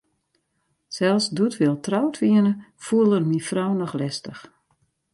[0.95, 2.53] Sels doe't wy al troud wiene,
[2.85, 4.41] foel er myn frou noch lestich.